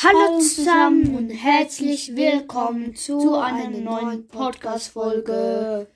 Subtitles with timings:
[0.00, 5.88] Hallo zusammen und herzlich willkommen zu einer neuen Podcast-Folge.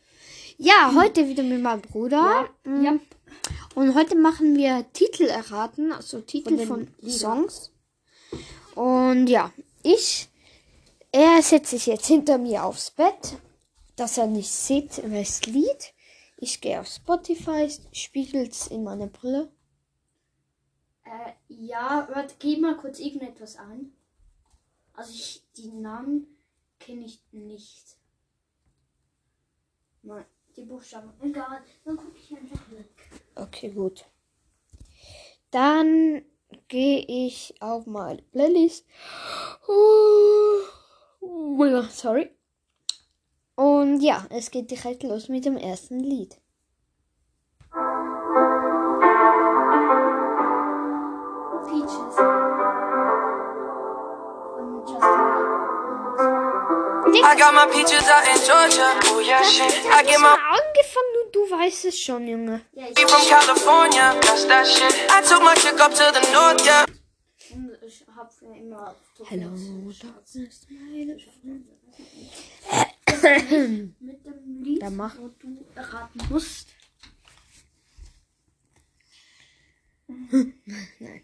[0.58, 2.49] Ja, heute wieder mit meinem Bruder.
[2.67, 2.99] Ja, ja.
[3.77, 7.49] Und heute machen wir Titel erraten, also Titel von, Liedern.
[7.49, 7.71] Songs.
[8.75, 9.52] Und ja,
[9.84, 10.29] ich,
[11.12, 13.37] er setzt sich jetzt hinter mir aufs Bett,
[13.95, 15.95] dass er nicht sieht, welches Lied.
[16.39, 19.48] Ich gehe auf Spotify, spiegelt's in meiner Brille.
[21.05, 23.93] Äh, ja, warte, geh mal kurz irgendetwas an.
[24.95, 26.26] Also ich, die Namen
[26.79, 27.96] kenne ich nicht.
[30.03, 30.25] Nein,
[30.57, 31.12] die Buchstaben.
[31.21, 33.23] Egal, dann gucke ich einfach weg.
[33.34, 34.05] Okay, gut.
[35.50, 36.25] Dann
[36.69, 38.87] gehe ich auf meine Playlist.
[39.69, 40.62] Oh,
[41.91, 42.31] sorry.
[43.55, 46.42] Und ja, es geht direkt los mit dem ersten Lied.
[57.25, 58.98] I got my peaches out in Georgia.
[59.15, 59.73] Oh yeah, shit.
[59.87, 62.62] I get my Angefangen und du weißt es schon, Junge.
[62.73, 64.15] Ja, ich from California.
[64.20, 64.95] That's that shit.
[65.09, 66.84] I took my chick up to the north, yeah.
[67.55, 68.97] und ich habe ja immer.
[69.25, 69.50] Hello,
[70.03, 71.06] darkness, my
[74.00, 75.17] Mit dem Lied, Dann mach.
[75.19, 76.69] wo du erraten musst.
[80.98, 81.23] Nein.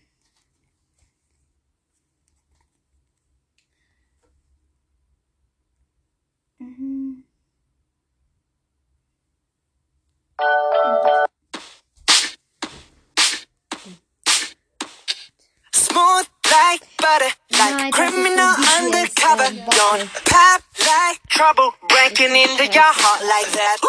[22.68, 23.80] Into your heart like that.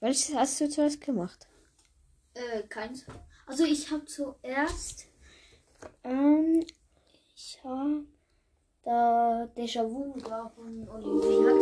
[0.00, 1.46] Welches hast du zuerst gemacht?
[2.34, 3.04] Äh, keins.
[3.46, 5.06] Also ich habe zuerst
[6.04, 6.64] Ähm,
[7.34, 8.04] Ich habe
[8.84, 11.52] da Déjà-vu da von Olivia.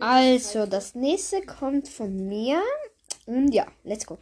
[0.00, 2.62] also, das nächste kommt von mir.
[3.26, 4.18] Und ja, let's go.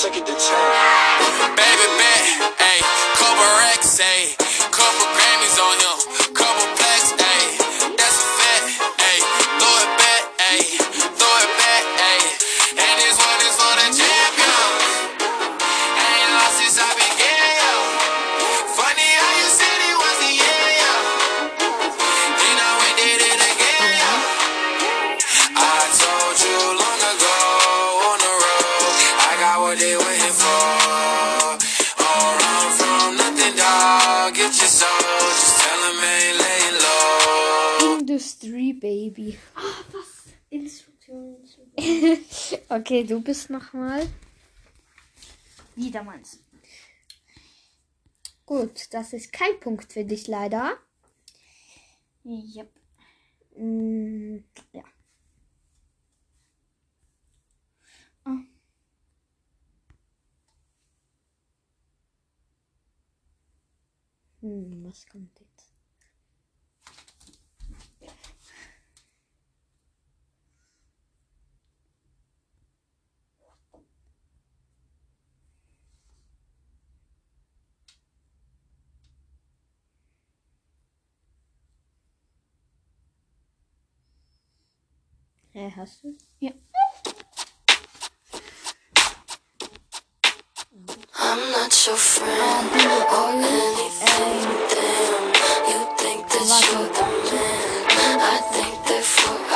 [0.00, 0.40] Baby bet,
[1.56, 1.99] ayy,
[3.70, 4.39] flex, ayy.
[42.68, 44.06] Okay, du bist nochmal.
[45.76, 46.38] Wieder meinst du?
[48.44, 50.76] Gut, das ist kein Punkt für dich leider.
[52.24, 52.70] Yep.
[53.56, 54.38] Mm,
[54.72, 54.82] ja.
[58.24, 58.38] Ah.
[64.40, 65.49] Hm, was kommt jetzt?
[85.54, 86.08] Hä, hast du?
[86.40, 86.50] Ja.
[91.18, 92.70] I'm not your friend
[93.18, 94.46] or anything.
[94.70, 95.26] Damn,
[95.70, 98.20] you think that you're the man.
[98.20, 99.49] I think therefore I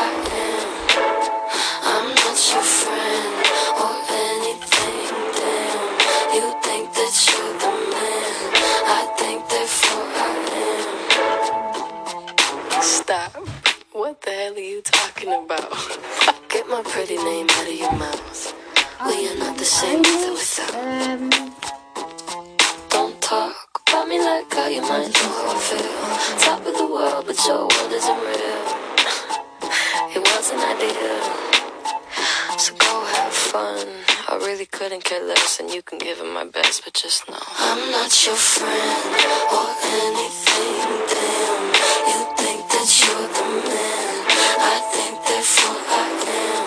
[35.15, 38.35] care less, and you can give it my best, but just know I'm not your
[38.35, 39.15] friend
[39.57, 39.69] or
[40.03, 40.79] anything.
[41.13, 41.65] Damn,
[42.11, 44.15] you think that you're the man.
[44.59, 46.07] I think therefore I
[46.43, 46.67] am.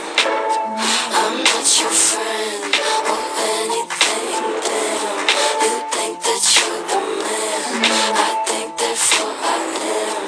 [1.21, 2.73] I'm not your friend
[3.11, 3.21] or
[3.57, 4.43] anything.
[4.67, 5.17] Damn,
[5.63, 7.63] you think that you're the man.
[8.15, 9.59] I think therefore I
[9.99, 10.21] am.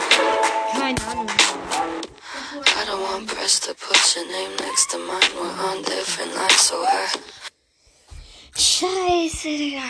[2.80, 5.32] I don't want press to put your name next to mine.
[5.36, 7.39] We're on different life, so hurt.
[8.60, 9.84] Scheiße, Digga.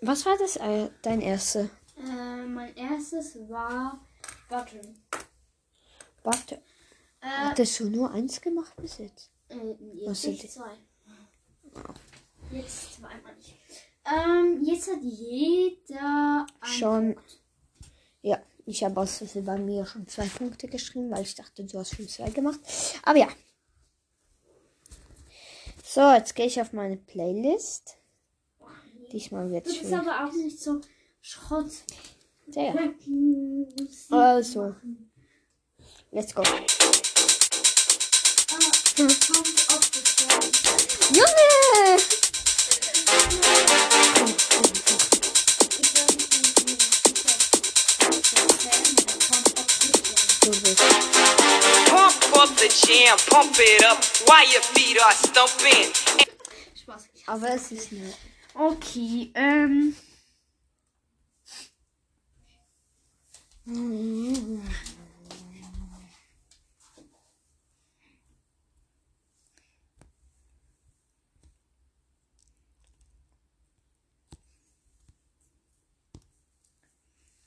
[0.00, 1.68] Was war das, äh, dein erste?
[1.98, 4.00] Äh, mein erstes war
[4.48, 4.96] Button.
[6.24, 6.54] Warte,
[7.20, 9.30] Äh, hattest du nur eins gemacht bis jetzt?
[9.50, 9.74] äh,
[10.06, 10.70] jetzt nicht zwei.
[12.50, 13.54] Jetzt zweimal nicht.
[14.06, 17.14] Ähm, jetzt hat jeder Schon.
[17.14, 17.40] Punkt.
[18.22, 21.94] Ja, ich habe aus bei mir schon zwei Punkte geschrieben, weil ich dachte, du hast
[21.94, 22.60] schon zwei gemacht.
[23.04, 23.28] Aber ja.
[25.94, 27.98] So, jetzt gehe ich auf meine Playlist.
[29.12, 30.08] Diesmal wird Das es ist schwierig.
[30.08, 30.80] aber auch nicht so
[31.20, 31.70] Schrott.
[32.46, 32.72] Ja,
[34.10, 34.74] Also.
[36.10, 36.42] let's go.
[36.42, 36.72] Wort.
[41.14, 41.98] Junge!
[50.40, 51.11] Du bist.
[52.62, 55.92] Pump the jam, pump it up while your feet are stumping.
[56.76, 57.08] Spaß.
[57.26, 58.12] Aber es ist nur.
[58.54, 59.96] Okay, ähm.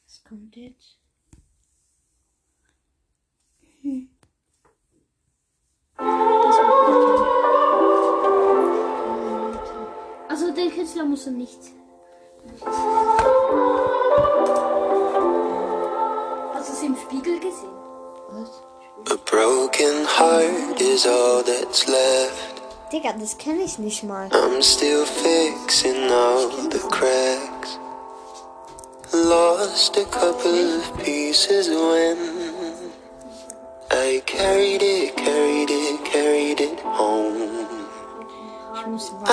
[0.03, 0.84] Was kommt jetzt?
[10.27, 11.59] Also den Künstler musst du nicht.
[16.53, 17.69] Hast du es im Spiegel gesehen?
[18.31, 18.49] Was?
[19.11, 22.61] A broken heart is all that's left.
[22.91, 24.27] Digga, das kenne ich nicht mal.
[24.31, 27.79] I'm still fixing all the cracks.
[29.13, 32.17] Lost a couple of pieces when
[33.91, 34.94] I carried it,
[38.95, 39.23] não se vai.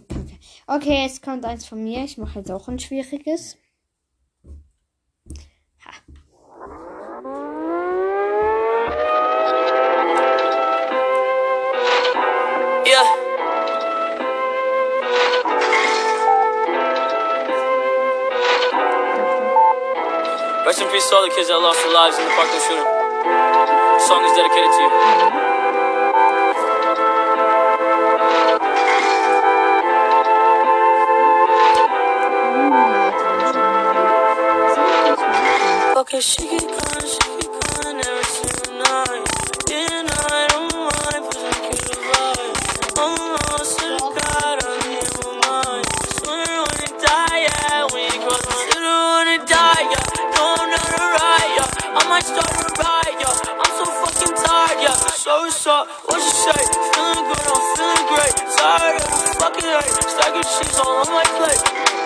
[0.00, 0.38] Kacke.
[0.66, 2.04] Okay, jetzt kommt eins von mir.
[2.04, 3.56] Ich mache jetzt auch ein schwieriges.
[12.84, 13.04] Yeah.
[20.66, 22.84] Rest in peace to all the kids that lost their lives in the Parkland shooting.
[22.84, 25.51] The song is dedicated to you.
[36.12, 39.24] Okay, she keep calling, she keep calling every single night.
[39.64, 42.52] Didn't I don't mind, but I keep the vibe.
[43.00, 45.88] I'm lost to the God, I'm in my mind.
[46.20, 50.36] Swear I wanna die, yeah, when you cross my Swear I wanna die, yeah.
[50.36, 51.70] No, I'm not a riot.
[51.80, 53.56] I might start a riot, yeah.
[53.56, 55.16] I'm so fucking tired, yeah.
[55.16, 55.88] So up?
[56.12, 56.60] What you say?
[56.92, 58.36] Feeling good, I'm feeling great.
[58.52, 59.96] Tired of the fucking hate.
[60.12, 62.01] Stacking cheese all on my plate.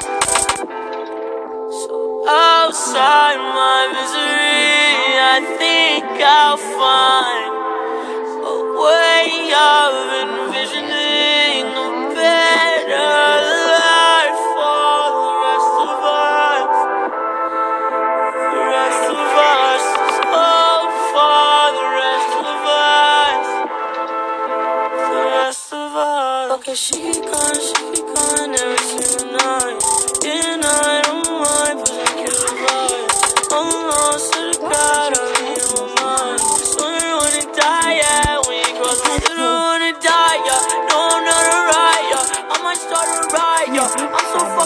[2.29, 7.55] Outside my misery, I think I'll find
[8.43, 9.95] a way of
[10.27, 13.15] envisioning a better
[13.79, 16.75] life for the rest of us.
[18.51, 19.87] The rest of us.
[20.27, 20.83] Oh,
[21.15, 23.47] for the rest of us.
[25.15, 26.59] The rest of us.
[26.59, 27.86] Okay, she gone,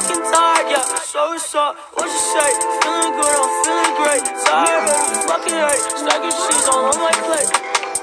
[0.01, 0.83] fucking tired, yeah.
[1.01, 1.77] So what's up?
[1.95, 2.51] What you say?
[2.83, 4.25] Feeling good, I'm feeling great.
[4.45, 4.95] Tired the
[5.29, 5.85] fucking hate.
[6.01, 7.53] Stacking cheese all on my plate.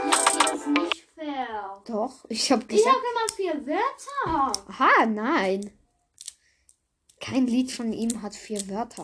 [0.08, 1.82] Das ist nicht fair.
[1.86, 2.96] Doch, ich habe Ich gesagt.
[2.96, 4.64] habe gemacht vier Wörter.
[4.70, 5.72] Aha, nein.
[7.20, 9.04] Kein Lied von ihm hat vier Wörter.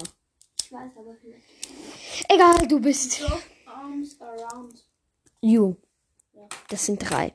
[0.61, 2.29] Ich weiß aber vielleicht.
[2.29, 3.21] Egal, du bist.
[3.21, 4.85] Drop arms around.
[5.41, 5.75] You.
[6.69, 7.33] Das sind drei.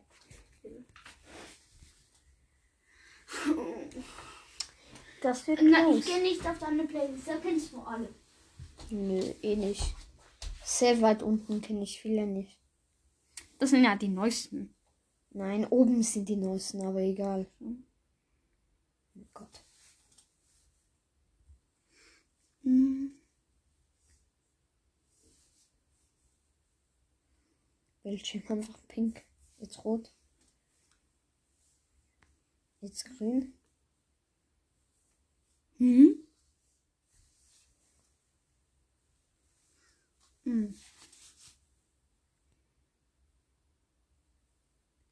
[5.20, 6.04] Das wird Nein, ich los.
[6.06, 7.26] gehe nicht auf deine Playlist.
[7.26, 8.08] Da kennst du alle.
[8.90, 9.94] Nö, eh nicht.
[10.64, 12.58] Sehr weit unten kenne ich viele nicht.
[13.58, 14.74] Das sind ja die neuesten.
[15.30, 17.46] Nein, oben sind die neuesten, aber egal.
[17.60, 19.64] Oh Gott.
[28.02, 29.22] Bildschirm einfach pink.
[29.58, 30.14] Jetzt rot.
[32.80, 33.57] Jetzt grün.
[35.78, 36.24] Mhm.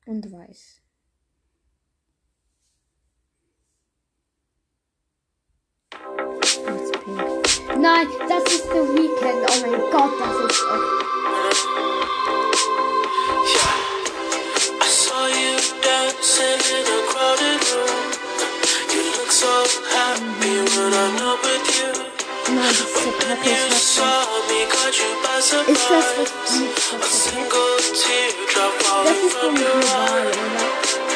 [0.07, 0.83] Und weiß.
[7.79, 9.51] Nein, das ist The Weekend.
[9.51, 11.07] Oh mein Gott, das ist auch.
[14.81, 17.96] I saw you dancing in a crowded room.
[20.79, 21.89] I'm not with you.
[22.49, 23.01] It's
[23.47, 26.33] you saw me, caught you by surprise.
[26.93, 31.16] A single teardrop falling from your eye.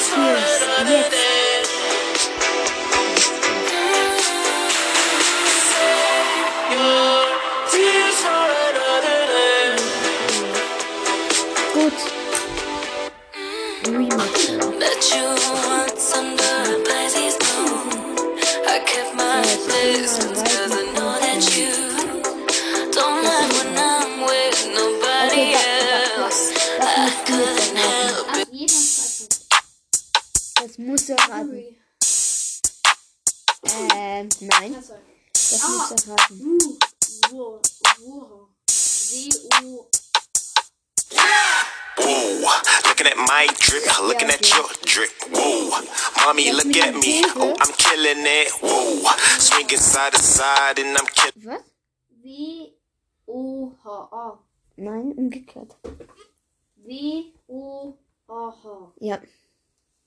[0.00, 0.16] Yes.
[0.16, 1.29] years, years.
[36.10, 37.60] Whoa,
[42.88, 45.10] looking at my drip, looking at your drip.
[45.30, 45.70] Whoa,
[46.24, 47.22] mommy, look at me.
[47.36, 48.50] Oh, I'm killing it.
[48.60, 51.46] Whoa, swinging side to side, and I'm killing.
[51.46, 51.62] Was?
[53.28, 54.38] W-O-H-A.
[54.78, 55.76] Nein, umgekehrt.
[56.76, 57.96] W-O-H-A.
[59.00, 59.20] Ja.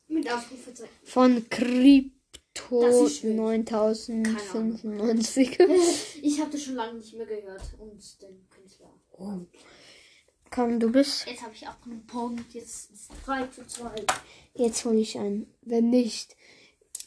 [0.07, 0.93] Mit Ausrufezeichen.
[1.05, 2.22] Von Crypto
[2.69, 3.35] Schön.
[3.35, 5.59] 9095.
[6.21, 7.61] Ich habe das schon lange nicht mehr gehört.
[7.79, 8.93] Und den Künstler.
[10.49, 11.25] Komm, du bist.
[11.27, 12.53] Jetzt habe ich auch einen Punkt.
[12.53, 13.89] Jetzt ist es 3 zu 2.
[14.55, 15.51] Jetzt hole ich einen.
[15.61, 16.35] Wenn nicht,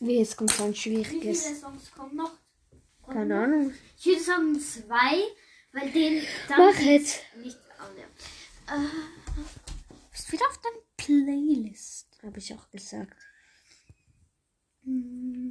[0.01, 1.61] wie es kommt ein Wie viele schwieriges.
[1.61, 2.33] Songs kommen noch?
[3.07, 3.73] Keine Ahnung.
[3.99, 5.23] Ich würde sagen zwei,
[5.73, 7.21] weil den dann Mach jetzt.
[7.43, 8.81] nicht alle.
[8.81, 8.89] Äh,
[10.11, 12.09] bist wieder auf deiner Playlist.
[12.23, 13.17] Habe ich auch gesagt.
[14.87, 15.51] Man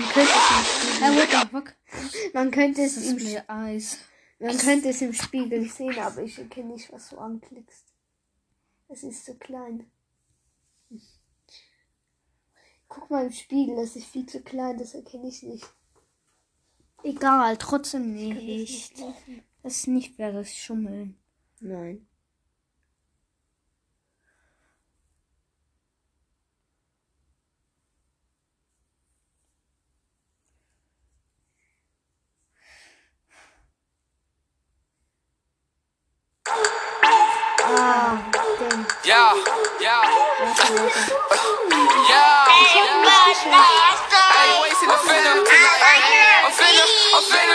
[0.00, 0.64] könnte es im
[1.18, 1.74] Spiegel,
[2.32, 3.98] man könnte es im, Sp- Eis.
[4.38, 7.92] man könnte es im Spiegel sehen, aber ich erkenne nicht, was du anklickst.
[8.88, 9.90] Es ist so klein.
[12.94, 15.66] Guck mal im Spiegel, das ist viel zu klein, das erkenne ich nicht.
[17.02, 18.92] Egal, trotzdem nicht.
[19.62, 21.18] Das ist nicht wäre Schummeln.
[21.60, 22.06] Nein.
[37.64, 38.18] Ah,
[38.60, 38.86] den.
[39.06, 39.32] Yeah,
[39.80, 40.22] yeah,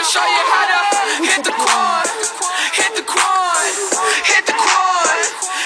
[0.08, 0.78] show you how to
[1.26, 2.06] hit the quad,
[2.72, 3.68] hit the quad,
[4.24, 5.20] hit the quad,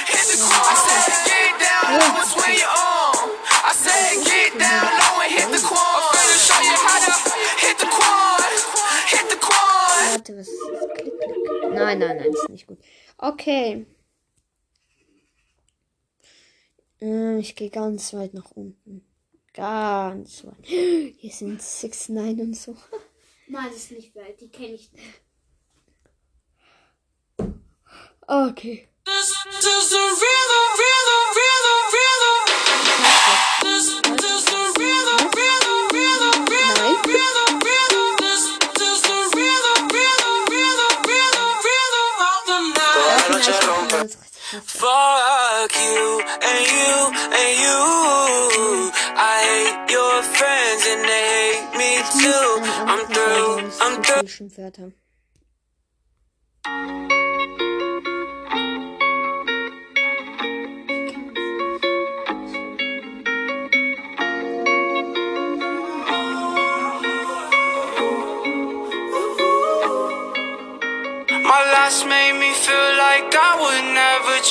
[0.09, 0.67] hit the quad.
[0.67, 3.29] I said get down low and swing your arm.
[3.63, 6.03] I said get down low and hit the quad.
[6.03, 7.13] I'm finna show you how to
[7.63, 8.51] hit the quad,
[9.13, 10.01] hit the quad.
[10.11, 10.85] Warte, was ist das?
[10.97, 11.73] Klick, klick.
[11.73, 12.79] Nein, nein, nein, ist nicht gut.
[13.19, 13.87] Okay.
[17.01, 19.05] Äh, Ich gehe ganz weit nach unten.
[19.55, 20.65] Ganz weit.
[20.65, 22.77] Hier sind 6 9 und so.
[23.49, 24.41] Nein, das ist nicht weit.
[24.41, 25.21] Die kenne ich nicht.
[28.27, 28.89] Okay.
[29.05, 29.35] This
[44.61, 46.97] Fuck you and you
[47.41, 48.93] and you.
[49.17, 52.51] I hate your friends and they hate me too.
[52.93, 54.93] I'm through, I'm through.
[71.45, 73.32] My last made me feel like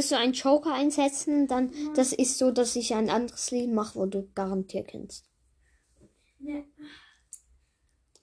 [0.00, 1.46] Willst du einen Joker einsetzen?
[1.46, 5.26] Dann, das ist so, dass ich ein anderes Lied mache, wo du garantiert kennst.
[6.38, 6.64] Ne,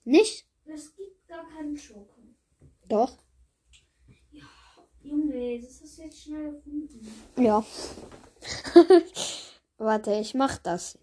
[0.02, 0.48] Nicht?
[0.66, 2.16] es gibt gar keinen Schoko.
[2.88, 3.16] Doch.
[5.04, 7.12] Junge, das ist jetzt schnell erfunden.
[7.36, 7.64] Ja.
[9.78, 10.98] Warte, ich mach das.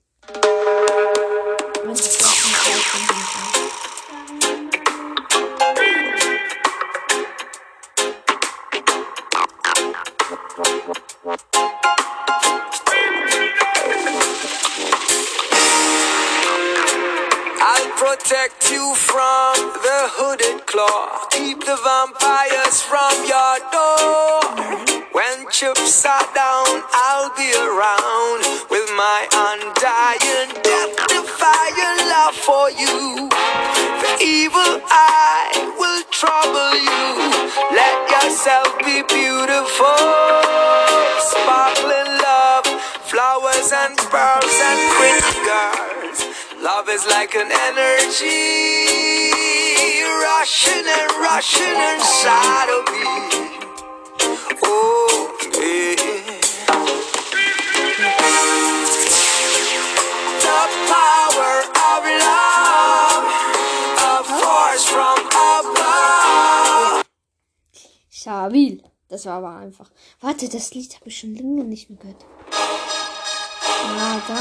[10.57, 10.63] I'll
[17.97, 21.27] protect you from the hooded claw.
[21.31, 24.39] Keep the vampires from your door.
[25.11, 33.27] When chips are down, I'll be around with my undying, death-defying love for you.
[34.05, 35.49] The evil eye
[35.81, 37.05] will trouble you.
[37.73, 39.97] Let yourself be beautiful.
[41.33, 42.69] Sparkling love,
[43.09, 46.19] flowers and pearls and pretty girls.
[46.61, 48.85] Love is like an energy
[50.21, 53.09] rushing and rushing inside of me.
[54.63, 55.95] Oh, yeah.
[60.45, 60.61] The
[60.93, 61.64] power
[62.04, 63.26] of love,
[64.08, 67.02] a force from above.
[68.12, 68.82] Stabil.
[69.08, 69.90] Das war aber einfach.
[70.20, 72.24] Warte, das Lied habe ich schon lange nicht mehr gehört.
[73.98, 74.40] Ah, da.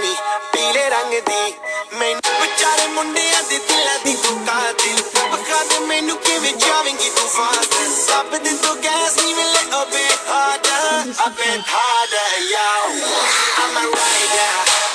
[0.00, 0.14] ਨੀ
[0.52, 1.54] ਪੀਲੇ ਰੰਗ ਦੀ
[1.98, 7.74] ਮੈਨੂੰ ਵਿਚਾਰੇ ਮੁੰਡਿਆਂ ਦੇ ਦਿਲਾਂ ਦੀ ਤੂੰ ਕਾਤਿਲ ਵਖਾ ਦੇ ਮੈਨੂੰ ਕਿਵੇਂ ਜਾਵੇਂਗੀ ਤੂੰ ਫਾਸਟ
[7.96, 10.69] ਸਭ ਦੇ ਤੋਂ ਗੈਸ ਨਹੀਂ ਮਿਲੇ ਅਬੇ harder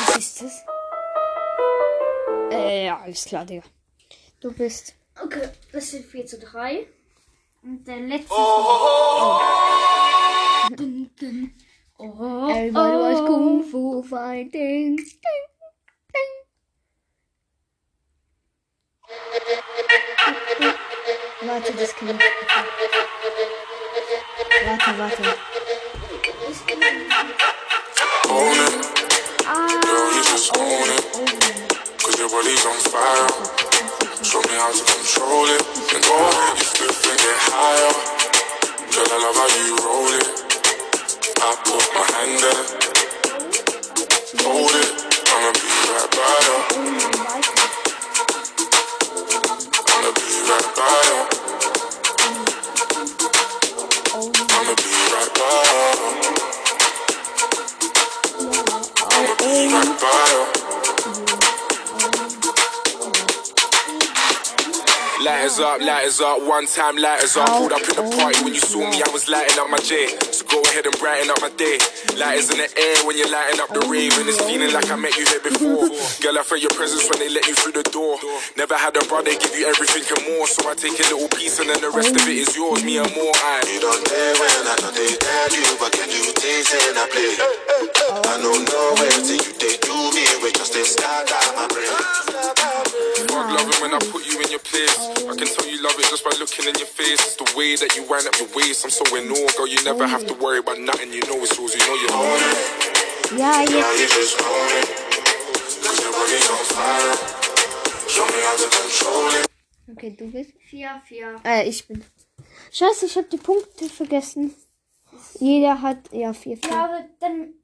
[0.08, 0.64] was ist das?
[2.50, 3.62] Äh, ja, alles klar, Digga.
[4.40, 4.94] Du bist.
[5.22, 6.88] Okay, das sind 4 zu 3.
[7.62, 8.34] Und der letzte.
[10.74, 11.54] Dun, dun.
[11.98, 13.26] Oh, Everybody was oh.
[13.26, 14.96] Kung Fu fighting.
[14.96, 15.46] Ding, ding.
[21.42, 22.16] Warte, das kann ich.
[24.66, 25.55] Warte, warte.
[26.56, 26.64] Own
[28.66, 28.72] it.
[29.84, 31.04] Girl, you just own it.
[32.00, 33.28] Cause your body's on fire.
[34.24, 35.62] Show me how to control it.
[35.94, 38.15] And oh, go ahead, you flip and get higher.
[65.56, 67.48] Lighters up, lighters up, one time lighters up.
[67.48, 70.12] Pulled up in the party when you saw me, I was lighting up my J.
[70.28, 71.80] So go ahead and brighten up my day.
[72.12, 75.00] Lighters in the air when you're lighting up the rave, and it's feeling like I
[75.00, 75.88] met you here before.
[76.20, 78.20] Girl, I felt your presence when they let you through the door.
[78.60, 81.56] Never had a brother give you everything and more, so I take a little piece
[81.56, 83.32] and then the rest of it is yours, me and more.
[83.32, 83.64] I.
[83.64, 87.08] You don't dare when I know they tell you, but can you taste and I
[87.08, 87.32] play?
[87.32, 89.52] I don't know where till you
[90.46, 91.90] they do just they start out my brain.
[93.34, 94.94] I'm loving when I put you in your place.
[95.26, 97.18] I can tell you love it just by looking in your face.
[97.18, 98.84] It's the way that you wind up your waist.
[98.84, 99.66] I'm so in awe, girl.
[99.66, 101.10] You never have to worry about nothing.
[101.12, 101.74] You know it's yours.
[101.74, 102.58] You know you own it.
[103.34, 103.98] Yeah, Now jetzt.
[103.98, 104.88] you just own it.
[105.82, 107.14] Cause your body's on fire.
[108.06, 109.46] Show me how to control it.
[109.98, 110.52] Okay, du bist.
[110.70, 111.40] 4, 4.
[111.44, 112.04] Äh, ich bin.
[112.70, 114.54] Scheiße, ich habe die Punkte vergessen.
[115.40, 116.12] Jeder hat.
[116.12, 116.70] Ja, vier, vier.
[116.70, 117.54] Ja, aber dann,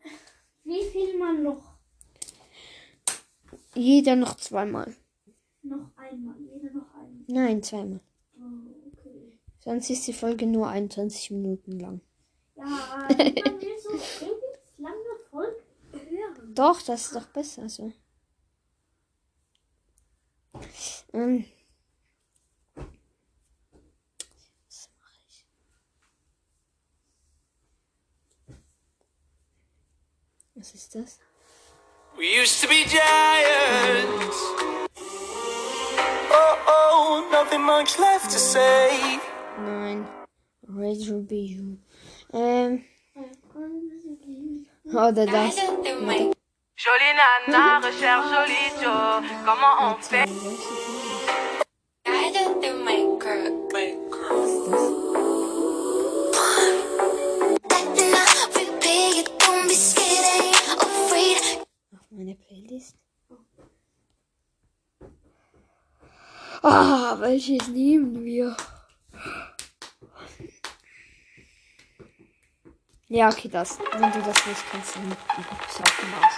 [0.64, 1.71] wie viel man noch?
[3.74, 4.94] Jeder noch zweimal.
[5.62, 7.24] Noch einmal, jeder noch einmal.
[7.26, 8.00] Nein, zweimal.
[8.37, 8.42] Oh,
[8.92, 9.38] okay.
[9.61, 12.00] Sonst ist die Folge nur 21 Minuten lang.
[12.56, 13.90] Ja, man will so
[14.26, 14.96] ewig lange
[15.30, 15.56] Folgen
[15.92, 16.54] hören.
[16.54, 17.92] Doch, das ist doch besser so.
[21.14, 21.44] Ähm.
[24.66, 25.46] Was mache ich?
[30.54, 31.18] Was ist das?
[32.22, 34.38] We used to be giants.
[36.30, 39.18] Oh, oh, nothing much left to say.
[39.58, 40.06] Nein.
[40.68, 41.78] Razor be you.
[42.32, 42.85] Ähm.
[44.87, 45.56] Oder das.
[46.76, 49.22] Jolie nana recherche jolie Joe.
[49.44, 50.28] Comment on fait?
[62.33, 62.97] Meine Playlist.
[66.62, 68.57] Ah, welches nehmen wir?
[73.09, 73.79] Ja, okay, das.
[73.92, 75.16] Wenn du das nicht kannst, dann
[75.68, 76.31] sag mal.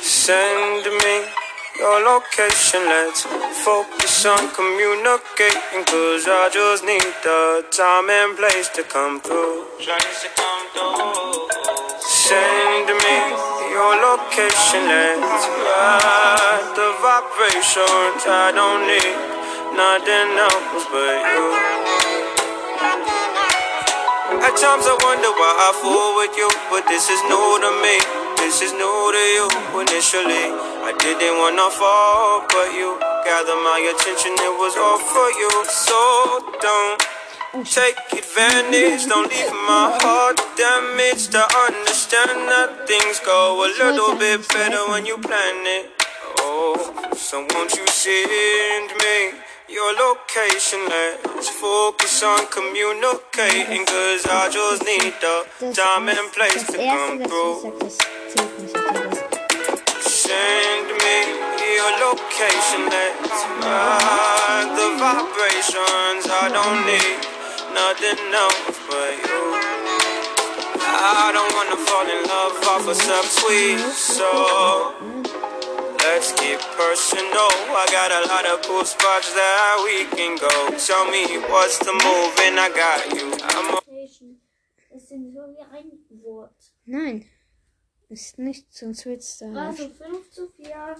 [0.00, 1.24] Send me
[1.80, 2.82] your location.
[2.88, 3.26] Let's
[3.64, 5.86] focus on communicating.
[5.86, 9.70] Cause I just need the time and place to come through.
[12.02, 13.16] Send me
[13.70, 14.82] your location.
[14.90, 18.26] Let's ride the vibrations.
[18.26, 19.14] I don't need
[19.78, 21.46] nothing else but you.
[24.42, 27.96] At times I wonder why I fool with you, but this is new to me.
[28.42, 29.46] This is new to you.
[29.86, 30.50] Initially,
[30.82, 34.32] I didn't wanna fall, but you gathered my attention.
[34.38, 35.50] It was all for you.
[35.66, 35.98] So
[36.62, 37.02] don't
[37.66, 39.06] take advantage.
[39.10, 41.32] Don't leave my heart damaged.
[41.32, 45.90] To understand that things go a little bit better when you plan it.
[46.38, 46.78] Oh,
[47.16, 49.18] so won't you send me
[49.68, 50.86] your location?
[50.86, 53.82] Let's focus on communicating.
[53.90, 55.36] Cause I just need the
[55.74, 57.90] time and place to come through.
[59.98, 62.86] Send me your location.
[62.86, 66.22] Let's ride ah, the vibrations.
[66.30, 67.18] I don't need
[67.74, 69.42] nothing else but you.
[70.86, 74.94] I don't wanna fall in love off of some tweet, so
[76.04, 77.50] let's get personal.
[77.74, 80.54] I got a lot of cool spots that we can go.
[80.78, 83.26] Tell me what's the move, and I got you.
[83.54, 84.40] I'm a Station.
[84.90, 86.72] Das sind so wie ein Wort.
[86.86, 87.26] Nein.
[88.08, 89.46] Ist nicht, sonst wird's da.
[89.66, 90.96] Also 5 zu 4.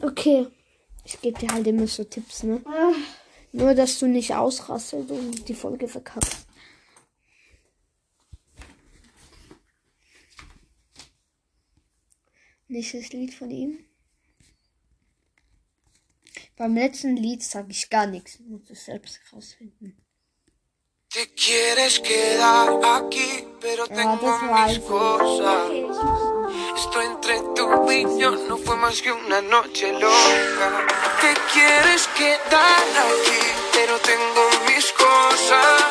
[0.00, 0.46] Okay.
[1.04, 2.62] Ich gebe dir halt immer so Tipps, ne?
[3.52, 6.46] Nur, dass du nicht ausrasselt und die Folge verkackst.
[12.68, 13.84] Nächstes Lied von ihm.
[16.56, 18.38] Beim letzten Lied sage ich gar nichts.
[18.40, 19.98] Muss es selbst rausfinden.
[21.10, 24.88] Te quieres quedar aquí, pero tengo das weiß mis ich.
[24.88, 26.41] cosas.
[26.76, 30.86] Esto entre tú y yo no fue más que una noche loca.
[31.20, 35.82] Te quieres quedar aquí, pero tengo mis cosas.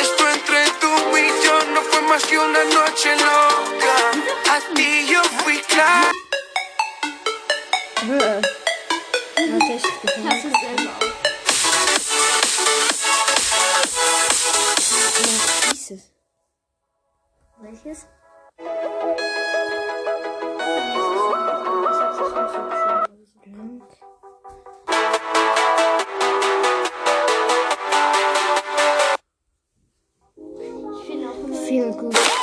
[0.00, 3.94] Esto entre tú y yo no fue más que una noche loca.
[4.54, 6.10] A ti yo fui claro.
[17.62, 18.06] Welches?
[31.92, 32.35] branco.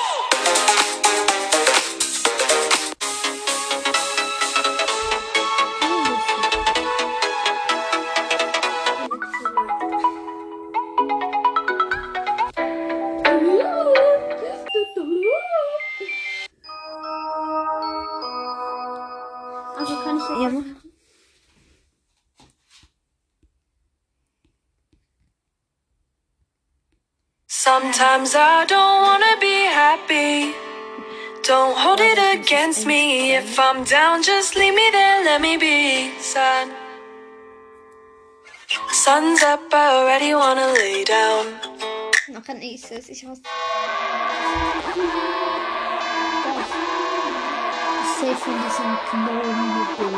[31.53, 33.35] Don't hold it against me.
[33.35, 36.67] If I'm down, just leave me there, let me be sad.
[38.91, 41.45] Sun's up, I already wanna lay down.
[42.29, 43.07] Noch ein nächstes.
[43.07, 43.39] Ich weiß.
[48.17, 50.09] Safe von diesem Knollenmobil.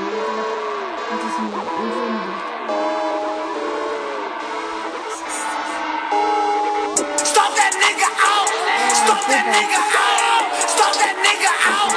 [1.12, 1.48] Und diesem
[1.84, 2.16] Öl.
[7.26, 8.50] Stop that nigga out!
[8.72, 10.45] Äh, Stop that nigga out!
[10.86, 11.90] Stop that nigga out!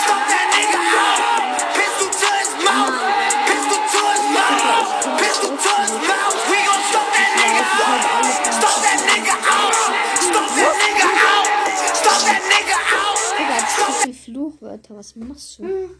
[0.00, 1.60] Stop that nigga out!
[1.76, 2.96] Pistol to his mouth!
[3.44, 4.88] Pistol to his mouth!
[5.20, 6.40] Pistol to his mouth!
[6.48, 8.00] We gon' stop that nigga out!
[8.48, 9.76] Stop that nigga out!
[10.24, 11.52] Stop that nigga out!
[12.00, 13.20] Stop that nigga out!
[13.36, 14.96] Digga, jetzt so viel Fluchwörter.
[14.96, 15.90] Was machst du?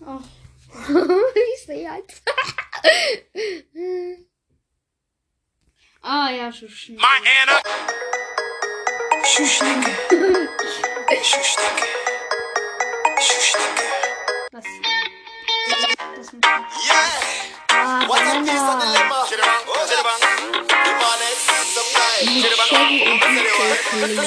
[1.52, 2.22] ich sehe halt.
[6.00, 6.96] Ah ja, so schnell.
[6.96, 7.20] My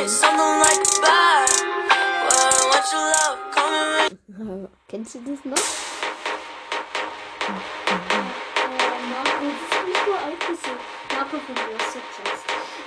[4.88, 5.58] Kennst du das noch?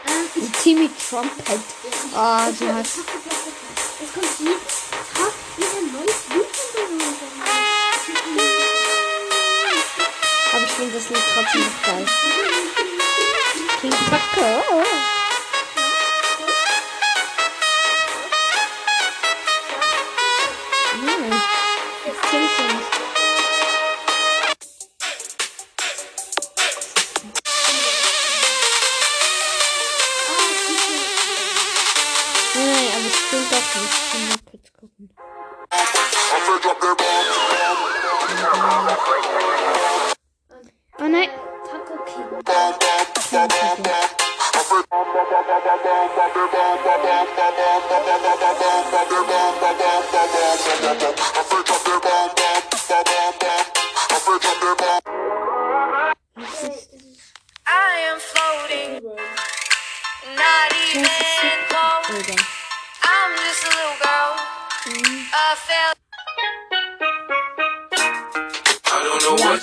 [0.08, 1.62] Ähm, Timmy Trumpet.
[2.16, 2.98] Ah, du hast.
[2.98, 3.04] Es
[4.12, 4.60] kommt jeden
[5.14, 6.48] Tag wieder ein neues Lied.
[10.52, 12.08] Aber ich finde das Lied trotzdem noch geil.
[13.82, 14.50] King Kaka.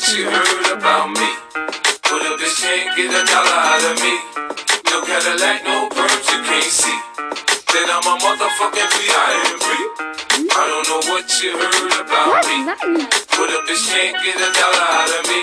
[0.01, 1.29] What you heard about me.
[2.09, 4.17] But if this can't get a dollar out of me,
[4.89, 6.99] no Cadillac, no perms you can't see.
[7.69, 9.69] Then I'm a motherfucking B.I.M.B.
[10.57, 12.65] I don't know what you heard about me.
[13.29, 15.41] But if this can't get a dollar out of me,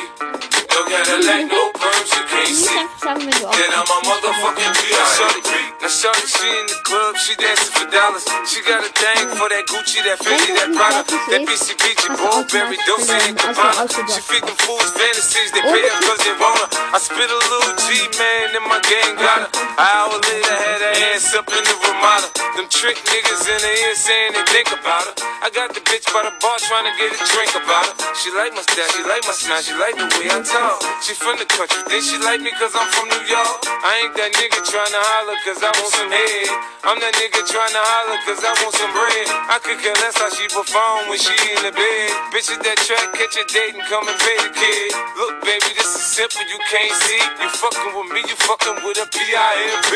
[0.90, 2.78] no Cadillac, no perms you can't Nicht see.
[2.80, 4.04] einfach sagen, wenn du Then I'm a auch.
[4.04, 5.50] motherfucking B.I.M.B.
[5.82, 8.26] Now shorty, she in the club, she dancing for dollars.
[8.50, 13.14] She got a thing for that Gucci, that Fendi, that Prada, that BCBG, Burberry, Dolce
[13.30, 13.86] and Gabbana.
[14.10, 16.70] She feed them fools fantasies, they pay her cause they want her.
[16.96, 19.50] I spit a little G, man, and my gang got her.
[19.54, 22.28] An hour later, had her ass up in the Ramada.
[22.58, 25.14] Them trick niggas in the ear saying they think about her.
[25.46, 27.96] I got the bitch by the bar trying to get a drink about her.
[28.18, 30.77] She like my style, she like my smile, she like the way I talk.
[31.02, 33.64] She from the country, then she like me cause I'm from New York.
[33.64, 36.48] I ain't that nigga trying to holler cause I want some head.
[36.84, 39.28] I'm that nigga trying to holler cause I want some bread.
[39.48, 42.08] I could care less how she perform when she in the bed.
[42.36, 44.90] Bitches that track, catch a date and come and pay the kid.
[45.16, 47.22] Look, baby, this is simple, you can't see.
[47.40, 49.92] You fucking with me, you fucking with a P-I-M-P.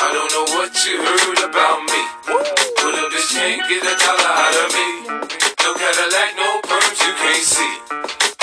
[0.00, 2.02] I don't know what you heard about me.
[2.32, 4.88] But a bitch can't get a dollar out of me.
[5.60, 7.99] No Cadillac, no perms, you can't see.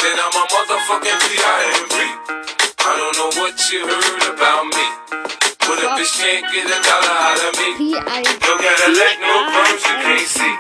[0.07, 1.95] Then I'm a motherfucking P.I.M.P.
[2.79, 4.87] I don't know what you heard about me.
[5.67, 7.91] But a bitch can't get a dollar out of me.
[7.91, 10.55] No Cadillac, no perms, you can't see.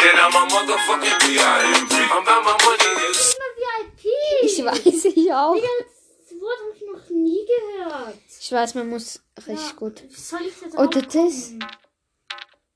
[0.00, 1.92] Then I'm a motherfucking P.I.M.P.
[1.92, 2.80] I'm about my money.
[4.44, 5.56] Ich weiß, ich auch.
[5.56, 8.16] Das Wort habe ich noch nie gehört.
[8.40, 10.02] Ich weiß, man muss richtig Ja, gut.
[10.08, 11.52] Wie soll ich das Oder das.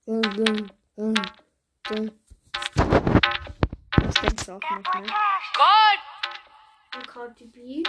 [0.05, 1.15] Dun, dun, dun,
[1.89, 2.11] dun.
[4.03, 5.07] Das denkst du auch noch, ne?
[6.97, 7.83] Und Cardi B.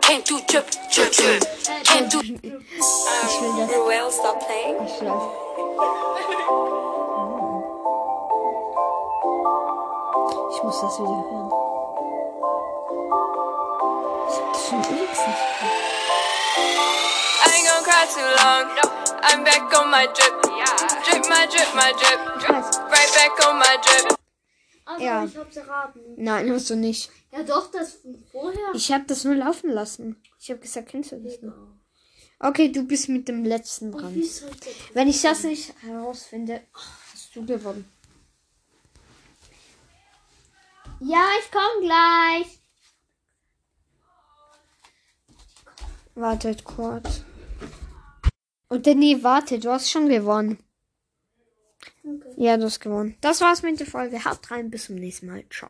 [0.00, 1.42] Came through drip, drip, drip.
[1.84, 2.22] Came through.
[2.22, 3.76] Ich will das.
[3.76, 4.86] Ruel, stop playing.
[4.86, 5.22] Ich schlaf.
[10.50, 11.52] Ich muss das wieder hören.
[14.28, 15.81] Ich hab das schon ewig nicht gehört.
[18.02, 18.66] Cry too long.
[19.22, 20.42] I'm back on my drip.
[20.42, 22.20] Drip my drip, my drip.
[22.90, 24.18] Right back on my drip.
[24.84, 25.24] Also, Ja.
[25.24, 26.00] ich hab's erraten.
[26.16, 27.10] Nein, musst du nicht.
[27.30, 28.74] Ja, doch, das von vorher.
[28.74, 30.20] Ich habe das nur laufen lassen.
[30.40, 31.54] Ich habe gesagt, kennst du das noch?
[32.40, 34.20] Okay, du bist mit dem letzten dran.
[34.94, 36.60] Wenn ich das nicht herausfinde,
[37.12, 37.84] hast du gewonnen.
[41.00, 42.58] Ja, ich komm gleich.
[46.14, 47.22] Wartet kurz.
[48.72, 50.56] Und dann, nee, warte, du hast schon gewonnen.
[52.38, 53.18] Ja, du hast gewonnen.
[53.20, 54.24] Das war's mit der Folge.
[54.24, 55.44] Haut rein, bis zum nächsten Mal.
[55.50, 55.60] Ciao.